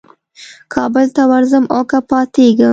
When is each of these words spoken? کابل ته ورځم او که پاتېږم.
کابل 0.73 1.05
ته 1.15 1.21
ورځم 1.31 1.63
او 1.75 1.81
که 1.89 1.99
پاتېږم. 2.09 2.69